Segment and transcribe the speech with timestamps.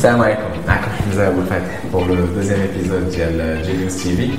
[0.00, 4.30] السلام عليكم معكم حمزه ابو الفتح pour le deuxième épisode ديال جينيوس تي في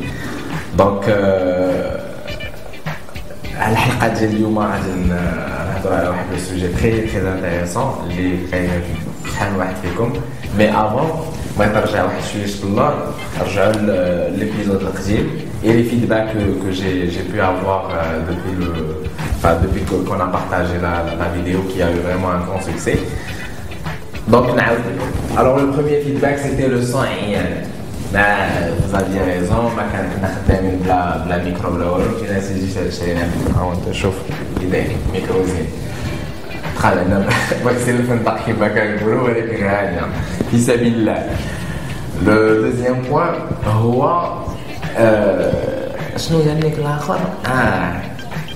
[0.77, 1.09] دونك
[3.55, 8.69] على الحلقه ديال اليوم غادي نهضروا على واحد السوجي تري تري انتيريسون اللي كاين
[9.33, 10.13] شحال من واحد فيكم
[10.57, 11.09] مي افون
[11.59, 12.93] بغيت نرجع واحد شويه للور
[13.41, 15.29] نرجعوا لليبيزود القديم
[15.63, 16.71] et les feedbacks que, que
[17.13, 17.95] j'ai pu avoir euh,
[18.29, 18.69] depuis le
[19.37, 22.61] enfin, depuis qu'on a partagé la, la, la vidéo qui a eu vraiment un grand
[22.69, 22.97] succès
[24.27, 24.47] donc,
[25.37, 27.03] alors le premier feedback c'était le son
[28.13, 28.19] bah,
[28.79, 33.73] vous aviez raison ما كانت نخدم بلا بلا ميكرو بلا والو كي نسيتي شرينا ميكرو
[33.73, 34.13] انت شوف
[34.61, 35.67] يديك ميكرو زين
[36.75, 37.25] دخلنا
[37.65, 40.01] بغيت نطق كيما كنقولوا ولكن هانيه
[40.51, 41.29] في سبيل الله
[42.25, 43.33] لو دوزيام بوان
[43.65, 44.31] هو
[46.17, 48.10] شنو قال لك الاخر؟ اه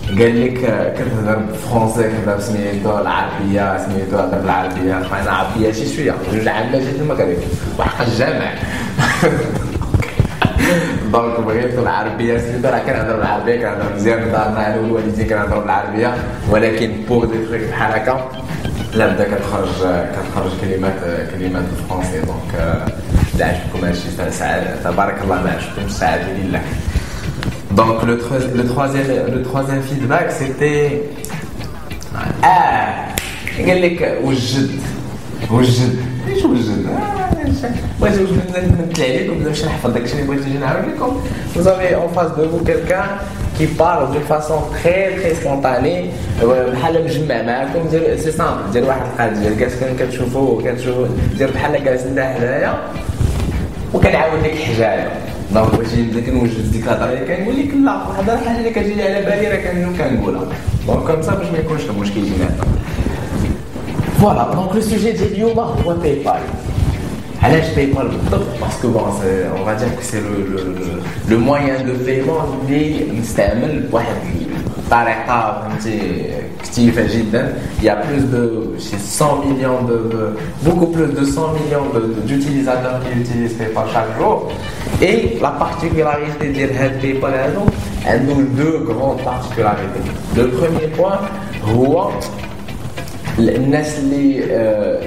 [0.07, 0.59] قال لك
[0.97, 6.15] كتهضر بالفرونسي كتهضر سميتو العربية سميتو هضر بالعربيه أنا عربيه شي شوية.
[6.33, 7.37] جوج عامه جيت المغرب
[7.79, 8.53] وحق الجامع
[11.13, 16.15] دونك بغيت العربية سميتو راه كنهضر بالعربيه كنهضر مزيان دارنا أنا والوالدين كنهضروا بالعربيه
[16.51, 18.31] ولكن بوغ دي تخيك بحال هكا
[18.95, 19.69] لا بدا كتخرج
[20.13, 20.95] كتخرج كلمات
[21.33, 22.83] كلمات بالفرونسي دونك
[23.35, 24.09] اذا عجبكم هادشي
[24.85, 26.61] تبارك الله ما عجبكمش سعد لله.
[27.76, 28.20] Donc le,
[28.56, 31.04] le, troisième, le troisième feedback c'était
[32.44, 33.12] Ah
[33.68, 34.70] قال لك وجد
[35.52, 35.96] وجد
[36.28, 36.86] ايش وجد؟
[38.02, 41.22] بغيت نمثل عليكم بلا باش نحفظ داكشي اللي بغيت نجي نعاود لكم
[41.56, 43.06] Vous avez en face de vous quelqu'un
[43.58, 46.10] qui parle d'une façon très très spontanée
[46.42, 51.84] بحال مجمع معاكم دير سي سامبل دير واحد القاد ديال جالس كتشوفوا كتشوفوا دير بحال
[51.84, 52.74] جالس حدايا
[53.94, 55.12] وكنعاود لك حجايه
[55.54, 59.04] دونك باش نبدا كنوجد ديك الهضره اللي كنقول لك لا هذا الحاجه اللي كتجي لي
[59.04, 60.46] على بالي راه كنقولها
[60.88, 62.50] دونك كوم سا باش ما يكونش المشكل يجينا
[64.20, 66.42] فوالا دونك لو سوجي ديال اليوم هو باي بال
[67.44, 70.22] علاش باي بال بالضبط باسكو بون اون فا دير كو سي
[71.30, 74.16] لو موان دو بايمون اللي مستعمل بواحد
[74.88, 76.26] بطريقه فهمتي
[76.64, 78.44] كثيفه جدا il y a plus de
[78.78, 80.22] 100 millions de, de
[80.66, 81.88] beaucoup plus de 100 millions
[82.26, 84.52] d'utilisateurs qui utilisent PayPal chaque jour
[85.02, 86.66] et la particularité de
[87.02, 87.66] PayPal هادو
[88.06, 90.04] عندهم deux grandes particularités
[90.38, 91.22] le premier point
[91.66, 92.10] هو
[93.40, 94.42] الناس اللي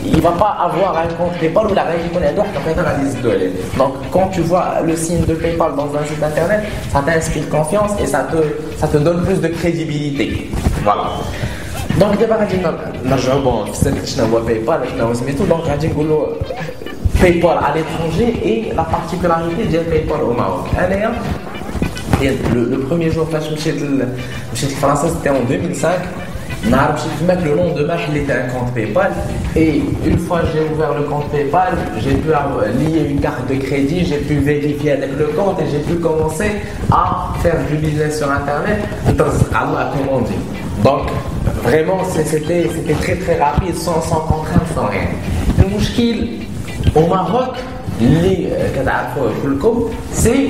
[0.05, 3.31] il va pas avoir un compte PayPal ولا غادي يكون عنده واحد الوقيته غادي يزيدو
[3.31, 6.61] عليه دونك quand tu vois le signe de PayPal dans un site internet
[6.93, 8.39] ça t'inspire confiance et ça te
[8.81, 10.27] ça te donne plus de crédibilité
[10.83, 11.05] voilà
[11.99, 12.57] دونك دابا غادي
[13.05, 16.27] نرجعوا بون في شنو هو باي بال شنو هو سميتو دونك غادي نقولوا
[17.20, 20.66] PayPal à l'étranger et la particularité de PayPal au Maroc.
[22.20, 23.54] Le, le premier jour, quand je
[24.56, 25.90] suis français, c'était en 2005.
[26.64, 29.12] Le lendemain, il était un compte PayPal.
[29.56, 33.54] Et une fois que j'ai ouvert le compte PayPal, j'ai pu lier une carte de
[33.54, 36.50] crédit, j'ai pu vérifier avec le compte et j'ai pu commencer
[36.90, 38.78] à faire du business sur Internet.
[39.54, 40.34] Allah, comme on dit.
[40.84, 41.08] Donc,
[41.62, 42.68] vraiment, c'était
[43.00, 45.08] très très rapide, sans, sans contrainte, sans rien.
[45.60, 46.40] Le mouchkil,
[46.94, 47.56] au Maroc,
[48.00, 48.48] les
[50.12, 50.48] c'est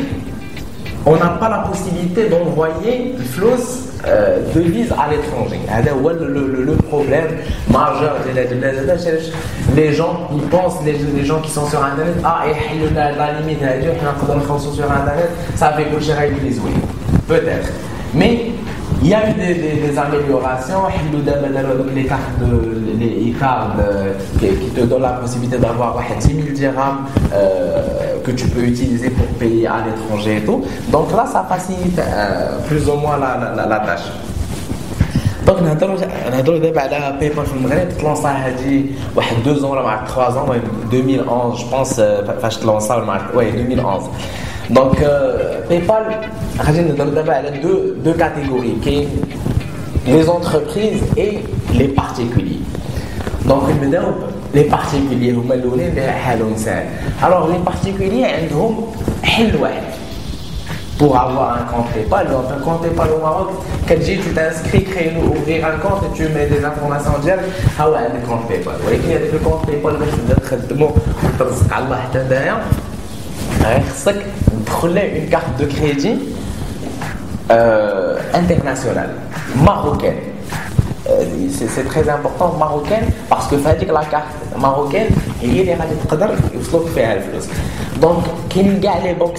[1.06, 3.47] on n'a pas la possibilité d'envoyer le flux
[4.06, 5.59] euh, de vise à l'étranger.
[6.21, 7.27] Le, le, le, problème
[7.71, 8.16] majeur
[9.75, 13.41] les gens ils pensent les, les gens qui sont sur internet ah et la, la
[13.41, 16.01] limite sur internet ça fait que
[17.27, 17.69] peut-être
[18.15, 18.53] mais
[19.02, 20.84] il y a eu des, des, des améliorations.
[21.94, 23.72] Les cartes, de, les cartes
[24.40, 29.09] qui, qui te donnent la possibilité d'avoir 10 000 dirhams euh, que tu peux utiliser
[29.09, 30.64] pour payer à l'étranger et tout.
[30.90, 34.09] Donc là, ça facilite euh, plus ou moins la, la, la tâche.
[35.47, 35.97] دونك نهضروا
[36.32, 38.85] نهضروا دابا على بايبال في المغرب تلونسا هادي
[39.16, 40.61] واحد دو زون ولا مع 3 زون
[40.94, 42.02] 2011 جو بونس
[42.41, 44.09] فاش تلونسا ولا مع وي 2011
[44.70, 46.04] donc, euh, PayPal,
[46.68, 49.09] il y deux, deux catégories, qui est
[50.06, 51.38] les entreprises et
[51.74, 52.60] les particuliers.
[53.47, 53.62] Donc,
[54.54, 55.91] les particuliers, vous m'avez donné
[57.22, 58.88] Alors, les particuliers, ils ont
[60.98, 62.26] pour avoir un compte PayPal.
[62.28, 63.48] Donc, un compte PayPal au Maroc,
[63.86, 67.44] tu t'inscris, créer, ouvrir un compte et tu mets des informations directes,
[67.78, 68.74] ah ouais, un compte PayPal.
[68.78, 70.74] Vous voyez qu'il y a des comptes PayPal, mais je vais te
[72.28, 72.56] dire,
[74.66, 76.18] prenez une carte de crédit
[77.50, 79.10] euh, internationale,
[79.56, 80.16] marocaine.
[81.09, 84.26] Euh, c'est très important marocaine parce que la carte
[84.59, 85.09] marocaine,
[85.42, 85.74] il y a des
[88.00, 88.24] donc,
[88.54, 89.39] il y a les banques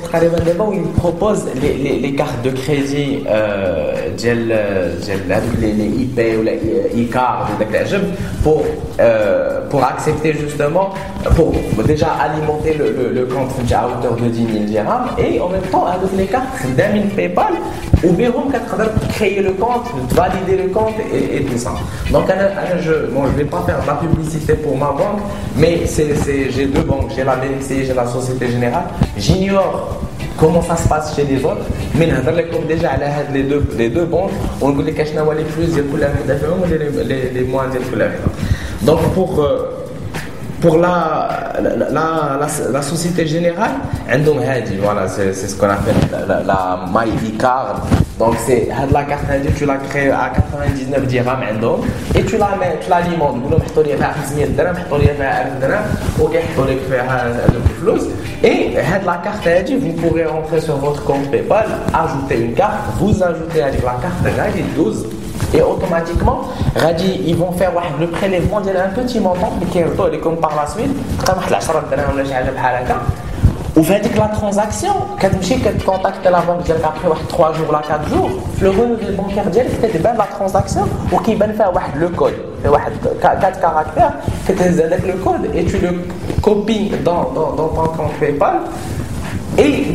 [0.74, 3.94] ils proposent les, cartes de crédit, euh,
[4.26, 4.96] euh
[5.62, 7.50] les, les IP ou les e-cards,
[9.00, 10.90] euh, pour, accepter justement,
[11.36, 11.54] pour
[11.86, 16.12] déjà alimenter le, compte à hauteur de 10 000 dirhams et en même temps, avec
[16.18, 16.46] les cartes
[16.76, 17.54] d'un PayPal,
[18.04, 18.32] ou bien,
[19.10, 21.74] créer le compte, valider le compte et, tout ça.
[22.12, 22.26] Donc,
[22.82, 25.20] je, bon, je vais pas faire de la publicité pour ma banque,
[25.58, 28.86] mais j'ai deux banques, j'ai la BNC, j'ai la Société Générale.
[29.18, 30.00] J'ignore
[30.38, 31.66] comment ça se passe chez les autres,
[31.96, 32.08] mais
[32.52, 32.92] comme déjà
[33.34, 34.32] les deux, les deux banques,
[34.62, 39.42] on dit les plus, les moins, les Donc, pour.
[39.44, 39.76] Euh,
[40.62, 43.72] pour la, la, la, la société générale,
[44.82, 45.96] voilà, c'est ce qu'on appelle
[46.28, 47.82] la, la, My card.
[48.18, 49.24] Donc, c'est la carte
[49.56, 51.40] tu la crées à 99 dirhams
[52.16, 53.38] et tu la mets, tu l'alimentes.
[58.44, 58.74] Et
[59.06, 59.48] la carte
[59.80, 64.24] vous pourrez rentrer sur votre compte PayPal, ajouter une carte, vous ajoutez la carte
[64.76, 65.06] 12
[65.54, 66.42] et automatiquement,
[67.26, 70.96] ils vont faire le prélèvement d'un petit montant qui est comme par la suite.
[73.76, 78.30] Ou que la transaction, quand tu contactes la banque après 3 jours, 4 jours,
[78.60, 79.46] le renouveau bancaire
[79.80, 80.82] fait ben la transaction
[81.12, 82.34] ou qui ben va faire le code.
[83.22, 84.14] 4 caractères,
[84.46, 85.92] tu avec le code et tu le
[86.42, 88.58] copies dans ton compte PayPal.
[89.60, 89.92] Et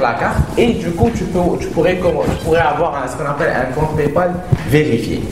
[0.00, 0.38] la carte.
[0.56, 3.96] Et du coup, tu, peux, tu, pourrais, tu pourrais avoir ce qu'on appelle un compte
[3.96, 4.32] PayPal
[4.68, 5.22] vérifié.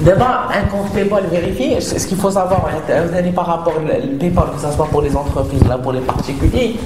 [0.00, 3.32] D'abord, un compte PayPal vérifié, ce qu'il faut savoir hein.
[3.34, 6.76] par rapport au PayPal, que ce soit pour les entreprises, là, pour les particuliers,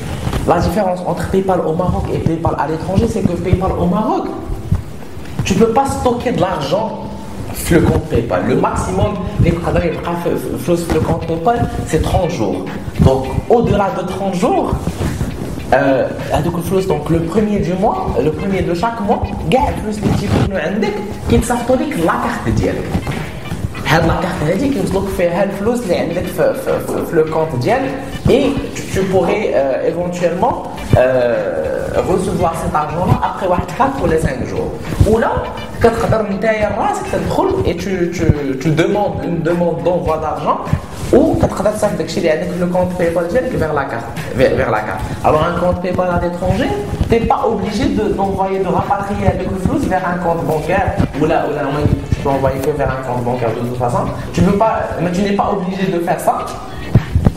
[0.49, 4.25] la différence entre PayPal au Maroc et PayPal à l'étranger, c'est que PayPal au Maroc,
[5.45, 7.04] tu ne peux pas stocker de l'argent
[7.56, 8.42] sur le compte PayPal.
[8.48, 9.14] Le maximum,
[9.44, 12.66] les le compte PayPal, c'est 30 jours.
[13.02, 14.74] Donc, au-delà de 30 jours,
[15.74, 16.08] euh,
[16.88, 19.22] donc le premier du mois, le premier de chaque mois,
[19.52, 20.94] كاع الفلوس اللي تيكونوا عندك
[21.30, 22.84] كيتصيفطوا لك لا كارت ديالك.
[23.88, 27.92] هاد لا كارت هادي كيوصلوك فيها الفلوس اللي عندك في, في, في لو كونت ديالك
[28.30, 28.54] et
[28.94, 30.64] tu pourrais euh, éventuellement
[30.98, 34.72] euh, recevoir cet argent là après واحد 4 ou les 5 jours.
[35.10, 35.32] Ou là,
[37.67, 38.25] et tu, tu,
[38.59, 40.61] tu demandes une demande d'envoi d'argent
[41.13, 41.39] ou
[42.59, 44.07] le compte PayPal vers la carte.
[44.35, 45.01] Vers, vers la carte.
[45.25, 46.69] Alors un compte PayPal à l'étranger,
[47.09, 51.27] tu n'es pas obligé d'envoyer, de, rapatrier avec le flou vers un compte bancaire ou
[51.27, 51.63] là, ou là
[52.11, 53.99] tu peux envoyer que vers un compte bancaire de toute façon.
[54.33, 56.39] Tu pas, mais tu n'es pas obligé de faire ça.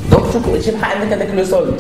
[0.10, 1.76] Donc tu, tu avec le solde.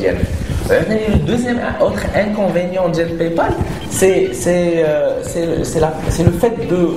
[0.69, 3.53] Le deuxième autre inconvénient de PayPal,
[3.89, 6.89] c'est euh, le fait de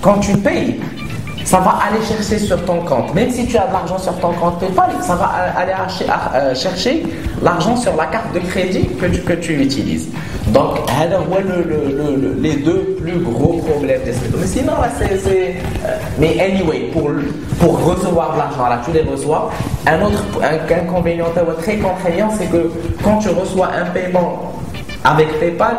[0.00, 0.80] quand tu payes,
[1.44, 3.14] ça va aller chercher sur ton compte.
[3.14, 5.26] Même si tu as de l'argent sur ton compte PayPal, ça va
[5.56, 7.02] aller euh, chercher
[7.42, 10.08] l'argent sur la carte de crédit que tu, que tu utilises.
[10.48, 10.78] Donc,
[11.46, 13.51] le, le, les deux plus gros
[14.38, 15.54] Mais sinon, c'est.
[15.84, 17.10] Euh, mais anyway, pour,
[17.60, 19.50] pour recevoir l'argent, là, tu les reçois.
[19.86, 21.26] Un autre un, inconvénient
[21.60, 22.70] très contraignant, c'est que
[23.02, 24.52] quand tu reçois un paiement
[25.04, 25.76] avec PayPal,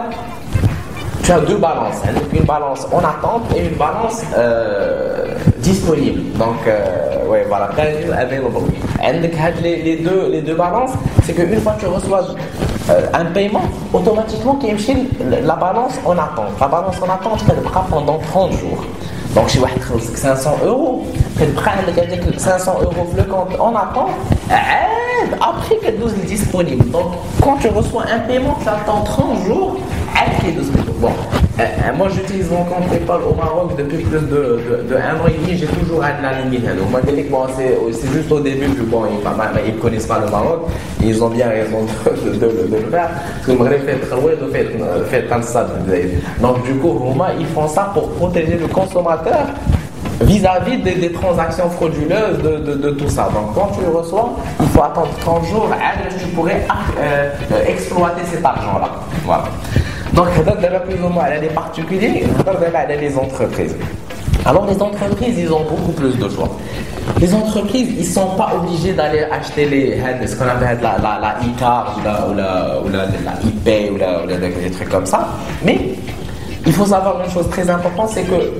[1.23, 2.19] tu as deux balances, hein.
[2.33, 6.37] une balance en attente et une balance euh, disponible.
[6.37, 8.67] Donc, euh, ouais, voilà, available.
[9.61, 10.91] Les, les, deux, les deux balances,
[11.23, 12.27] c'est qu'une fois que tu reçois
[13.13, 13.61] un paiement,
[13.93, 14.59] automatiquement,
[15.29, 16.59] la balance en attente.
[16.59, 18.83] La balance en attente, tu prends pendant 30 jours.
[19.35, 21.05] Donc, si tu 500 euros,
[21.37, 21.71] tu prends
[22.37, 24.11] 500 euros le compte en attente,
[25.41, 26.89] après que 12 est disponible.
[26.91, 29.77] Donc, quand tu reçois un paiement, tu attends 30 jours,
[30.99, 31.09] Bon,
[31.59, 35.27] euh, euh, moi j'utilise mon compte PayPal au Maroc depuis plus de, de, un an
[35.27, 36.65] et demi, j'ai toujours à la limite.
[36.77, 40.67] Donc, moi, bon, c'est juste au début, bon, ils ne connaissent pas le Maroc,
[41.01, 43.09] ils ont bien raison de, de, le faire.
[43.47, 43.53] De.
[46.41, 46.99] Donc, du coup,
[47.39, 49.47] ils font ça pour protéger le consommateur
[50.21, 53.29] vis-à-vis des, transactions frauduleuses de, de, tout ça.
[53.33, 55.69] Donc quand tu le reçois, il faut attendre 30 jours,
[56.19, 56.65] tu pourrais
[56.99, 57.29] euh,
[57.67, 58.89] exploiter cet argent-là.
[59.25, 59.45] Voilà.
[60.13, 60.27] Donc,
[60.85, 62.23] plus ou moins, les particuliers,
[62.99, 63.75] les entreprises.
[64.45, 66.49] Alors les entreprises, ils ont beaucoup plus de choix.
[67.19, 71.35] Les entreprises, ils sont pas obligés d'aller acheter les, ce qu'on appelle la, la, la
[71.41, 73.05] e-card ou la, ou la, ou la,
[73.35, 75.29] e-pay ou, des trucs comme ça.
[75.63, 75.79] Mais
[76.65, 78.51] il faut savoir une chose très importante, c'est que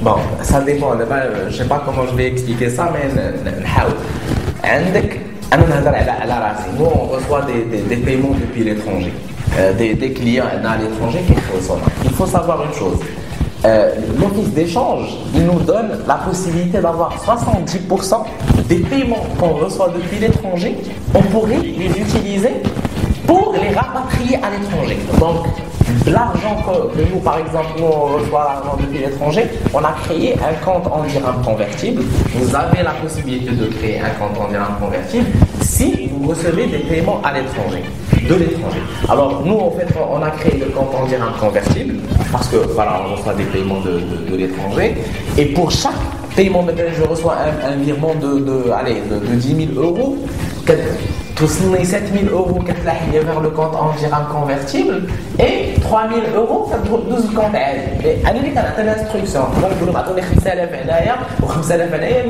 [0.00, 0.92] Bon, ça dépend.
[0.98, 3.08] Je ne sais pas comment je vais expliquer ça, mais
[6.78, 9.12] on reçoit des, des, paiements depuis l'étranger.
[9.56, 11.78] Euh, des, clients à l'étranger qui reçoivent.
[12.04, 12.98] Il faut savoir une chose.
[13.64, 18.24] Euh, L'office d'échange, il nous donne la possibilité d'avoir 70%
[18.68, 20.76] des paiements qu'on reçoit depuis l'étranger,
[21.14, 22.50] on pourrait les utiliser
[23.28, 24.98] pour les rapatrier à l'étranger.
[25.20, 25.46] Donc,
[26.06, 30.64] l'argent que, nous, par exemple, nous, on reçoit l'argent depuis l'étranger, on a créé un
[30.64, 32.02] compte en dirham convertible.
[32.34, 35.26] Vous avez la possibilité de créer un compte en dirham convertible
[35.62, 37.82] si vous recevez des paiements à l'étranger,
[38.28, 38.80] de l'étranger.
[39.08, 41.96] Alors, nous, en fait, on a créé le compte en dirham convertible
[42.32, 44.00] parce que, voilà, on reçoit des paiements de,
[44.30, 44.96] de, l'étranger.
[45.36, 45.92] Et pour chaque
[46.34, 50.16] paiement, je reçois un, virement de, de, allez, de 10 000 euros
[51.76, 52.72] les 7000 euros qui
[53.20, 55.02] vers le compte en dirham convertible
[55.38, 59.40] et 3000 euros ça 12 comptes à Elle est à l'instruction.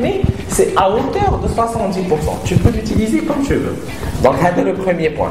[0.01, 2.45] Mais c'est à hauteur de 70%.
[2.45, 3.77] Tu peux l'utiliser comme tu veux.
[4.23, 5.31] Donc, c'est le premier point.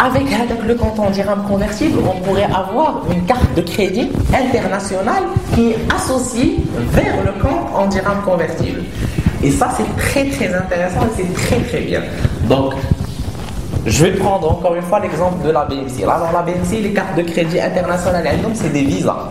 [0.00, 0.26] Avec
[0.66, 5.22] le compte en dirham convertible, on pourrait avoir une carte de crédit internationale
[5.54, 6.56] qui est associée
[6.92, 8.82] vers le compte en dirham convertible.
[9.44, 12.00] Et ça, c'est très très intéressant et c'est très très bien.
[12.48, 12.72] Donc,
[13.84, 16.02] je vais prendre encore une fois l'exemple de la BNC.
[16.02, 18.24] Alors, la BNC, les cartes de crédit internationales,
[18.54, 19.28] c'est des visas.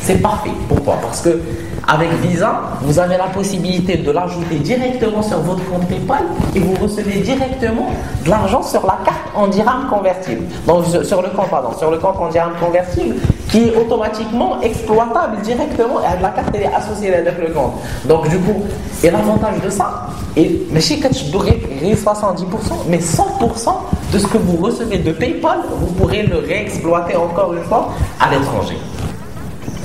[0.00, 0.52] C'est parfait.
[0.68, 1.40] Pourquoi Parce que
[1.86, 6.22] avec Visa, vous avez la possibilité de l'ajouter directement sur votre compte PayPal
[6.54, 7.90] et vous recevez directement
[8.24, 10.44] de l'argent sur la carte en dirham convertible.
[10.66, 13.16] Donc sur le compte, pardon, sur le compte en dirham convertible
[13.50, 17.72] qui est automatiquement exploitable directement et la carte est associée avec le compte.
[18.04, 18.64] Donc du coup,
[19.02, 22.46] et l'avantage de ça, et mais chez 70%,
[22.88, 23.74] mais 100%
[24.12, 28.30] de ce que vous recevez de PayPal, vous pourrez le réexploiter encore une fois à
[28.30, 28.76] l'étranger.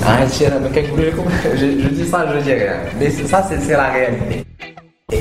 [0.09, 2.77] Ah, je, dis ça, je dis rien.
[2.97, 4.45] Mais ça, c'est la réalité.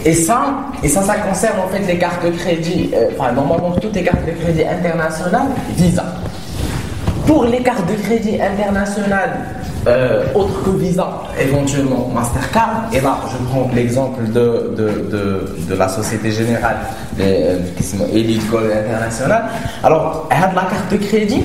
[0.05, 3.73] Et ça, et ça, ça concerne en fait les cartes de crédit, euh, enfin normalement
[3.81, 6.05] toutes les cartes de crédit internationales, Visa.
[7.27, 9.39] Pour les cartes de crédit internationales
[9.87, 15.89] euh, autres que Visa, éventuellement Mastercard, et là je prends l'exemple de, de, de, la
[15.89, 16.79] Société Générale,
[17.21, 17.61] euh,
[18.13, 19.45] Elite Gold International.
[19.85, 21.43] Alors, elle a la carte de crédit,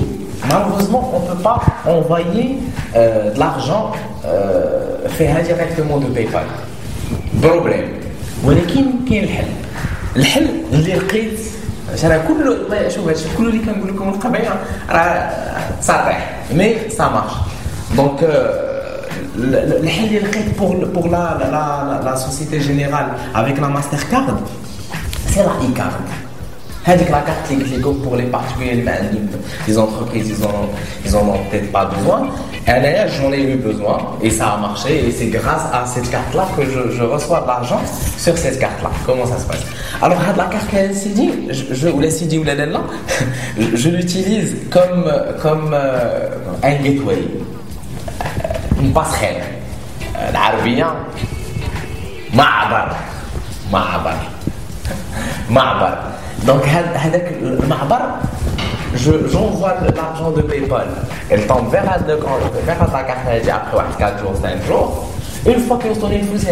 [0.49, 2.59] malheureusement, on ne peut pas envoyer
[2.95, 3.91] euh, de l'argent
[4.25, 6.45] euh, fait directement de PayPal.
[7.41, 7.97] Problème.
[8.45, 9.47] ولكن كاين الحل
[10.15, 11.39] الحل اللي لقيت
[12.03, 12.57] انا كل
[12.91, 14.55] شوف هادشي كل اللي كنقول لكم القبيله
[14.89, 15.29] راه
[15.81, 17.31] ساطح مي سا مارش
[17.95, 18.23] دونك
[19.83, 24.41] الحل اللي لقيت بور بور لا لا لا سوسيتي جينيرال افيك لا ماستر كارد
[25.33, 26.20] سي لا اي كارد
[26.83, 29.27] هذيك لا كارت اللي قلت لكم بور لي بارتيكولي اللي ما عندهم
[29.67, 30.67] لي زونتربريز ils ont
[31.07, 32.21] ils en ont peut-être pas besoin
[32.69, 36.33] انايا j'en ai eu besoin et ça a marché et c'est grâce à cette carte
[36.33, 37.81] là que je, je reçois de l'argent
[38.25, 39.65] sur cette carte là comment ça se passe
[40.01, 41.21] alors هاد la carte LCD
[41.79, 42.81] je ou la CD ou la là
[43.81, 45.03] je l'utilise comme
[45.43, 47.21] comme euh, un gateway
[48.81, 49.43] une passerelle
[50.29, 50.93] العربيه
[52.33, 52.87] معبر
[53.73, 54.17] معبر
[55.49, 55.97] معبر
[56.45, 56.61] donc,
[57.05, 57.57] avec le
[59.31, 60.87] j'envoie l'argent de PayPal.
[61.29, 63.19] Elle tombe vers la, vers la carte
[63.49, 65.07] après 4 jours, 5 jours.
[65.45, 66.45] Une fois que je une fousse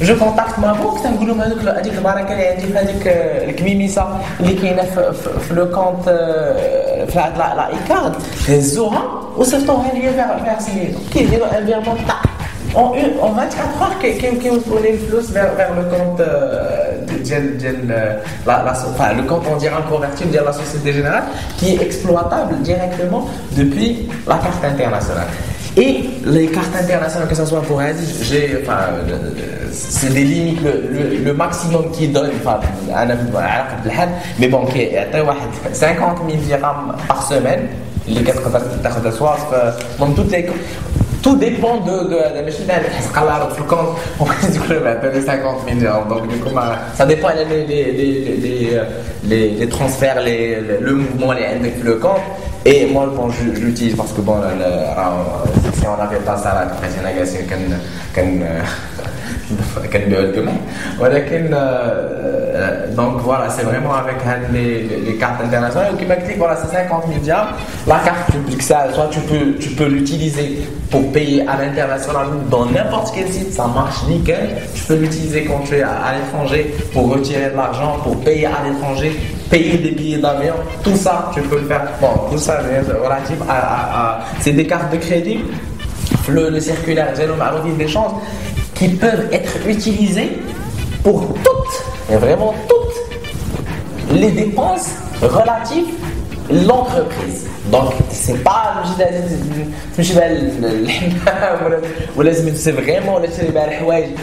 [0.00, 3.02] je contacte ma banque, je نقول لهم هذوك هذيك البركه اللي عندي في هذيك
[3.48, 6.04] الكميميسه اللي كاينه في الكونت
[7.08, 8.14] في هاد لا اي كارد
[8.48, 9.02] هزوها
[9.36, 12.22] وصيفطوها لي فيغ سميتو كيديروا ان فيرمون تاع
[12.74, 16.22] en, en 24 heures كيوصلوا لي الفلوس vers, vers le compte
[17.24, 17.88] ديال ديال
[18.46, 21.24] la, la, enfin, le compte on dirait convertible de la Société Générale
[21.56, 25.26] qui est exploitable directement depuis la carte internationale.
[25.76, 28.80] Et les cartes internationales, que ce soit pour Asie, j'ai, enfin,
[29.70, 32.58] c'est des limites, le, le, maximum qu'ils donnent, enfin,
[34.40, 34.98] mais bon, qui est
[35.72, 37.68] 50 000 dirhams par semaine,
[38.08, 38.40] les 4
[40.00, 40.46] donc toutes les,
[41.23, 42.65] tout dépend de, de, la machine
[44.19, 46.05] on peut 50 millions.
[46.09, 46.49] Donc, du coup,
[46.93, 48.83] ça dépend des les, euh,
[49.23, 51.77] les, les, transferts, le mouvement, les index.
[52.65, 54.35] Et moi, bon, je, l'utilise parce que, bon,
[55.73, 58.21] si on n'avait pas ça, la capacité de négation, qu'un.
[58.21, 58.41] qu'un.
[58.41, 58.61] Euh,
[61.53, 64.15] euh, euh, donc voilà, c'est vraiment avec
[64.53, 65.91] les, cartes internationales.
[65.93, 67.57] Au Québec, voilà, c'est 50 milliards.
[67.87, 73.13] La carte, ça, soit tu peux, tu peux l'utiliser pour payer à l'international dans n'importe
[73.15, 74.55] quel site, ça marche nickel.
[74.73, 78.63] Tu peux l'utiliser quand tu es à, l'étranger pour retirer de l'argent, pour payer à
[78.67, 80.53] l'étranger, payer des billets d'avion,
[80.83, 81.87] tout ça, tu peux le faire.
[81.99, 82.59] Bon, tout ça,
[83.03, 85.39] relatif à, c'est des cartes de crédit.
[86.29, 87.09] Le, le circulaire,
[87.77, 88.13] des chances
[88.75, 90.39] qui peuvent être utilisées
[91.03, 91.52] pour toutes,
[92.09, 94.89] mais vraiment toutes les dépenses
[95.21, 95.93] relatives
[96.49, 97.47] à l'entreprise.
[97.71, 98.73] Donc, c'est pas
[102.55, 103.19] c'est vraiment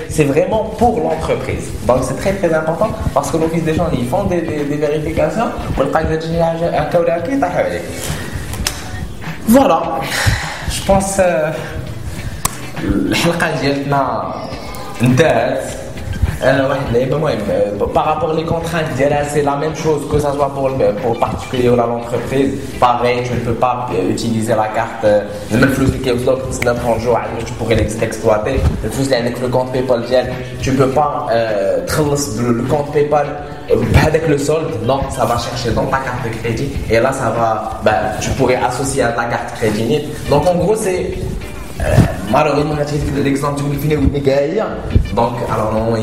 [0.09, 1.71] c'est vraiment pour l'entreprise.
[1.87, 4.77] Donc, c'est très très important parce que l'office des gens ils font des, des, des
[4.77, 5.91] vérifications pour le
[9.49, 9.83] Voilà,
[10.71, 11.19] je pense.
[11.19, 11.51] Euh,
[17.93, 18.87] par rapport aux contraintes,
[19.29, 22.59] c'est la même chose que ça soit pour le, pour particulier ou l'entreprise.
[22.79, 25.21] Pareil, tu ne peux pas euh, utiliser la carte, euh,
[25.53, 28.61] même que tu pourrais l'exploiter.
[28.83, 30.05] Le compte PayPal,
[30.61, 33.27] tu ne peux pas euh, le compte PayPal
[34.07, 37.31] avec le solde, non, ça va chercher dans ta carte de crédit et là ça
[37.31, 40.09] va, ben, tu pourrais associer à ta carte crédit.
[40.29, 41.13] Donc en gros c'est
[42.31, 42.75] malheureusement
[43.25, 43.77] l'exemple du
[45.15, 45.95] donc alors non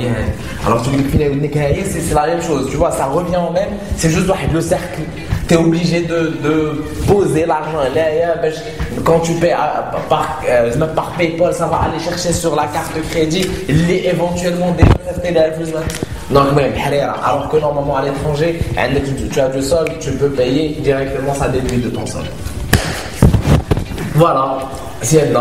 [0.65, 0.89] alors tu
[1.85, 2.67] c'est la même chose.
[2.69, 3.69] Tu vois ça revient au même.
[3.95, 5.01] C'est juste le cercle.
[5.47, 7.79] Tu es obligé de, de poser l'argent.
[9.05, 9.55] Quand tu payes
[10.09, 13.47] par, euh, par PayPal ça va aller chercher sur la carte de crédit.
[13.69, 14.83] Les éventuellement des
[16.29, 16.47] donc
[17.23, 18.59] alors que normalement à l'étranger
[19.31, 22.27] tu as du solde tu peux payer directement ça déduit de ton solde
[24.15, 24.57] voilà
[25.01, 25.37] سياد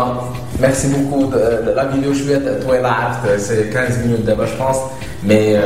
[0.61, 1.37] ميرسي بوكو
[1.75, 4.77] لا فيديو شوية طويله عرفت سي 15 مينوت دابا جو بونس
[5.23, 5.61] مي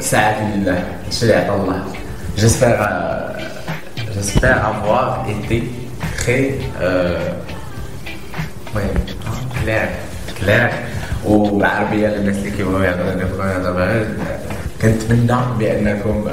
[0.00, 1.84] ساعات لله الشيء اللي عطا الله
[2.36, 2.86] جيسبيغ
[4.14, 5.62] جيسبيغ افواغ ايتي
[6.16, 6.50] تخي
[8.68, 8.94] المهم
[9.62, 9.88] كلير
[10.40, 10.70] كلير
[11.26, 14.04] وبالعربية للناس اللي كيبغيو يهضروا كيبغيو يهضروا
[14.82, 16.28] كنتمنى بانكم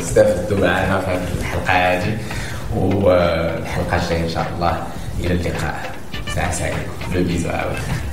[0.00, 2.18] استفدتوا معنا في هذه الحلقة هذه
[2.76, 4.82] والحلقة الجايه ان شاء الله
[5.20, 5.93] إلى اللقاء
[6.36, 6.84] Exactly.
[7.14, 8.03] Revisado.